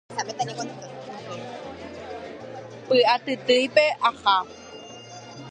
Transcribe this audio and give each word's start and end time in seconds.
py'atytýipe 2.89 3.85
aha 4.09 4.37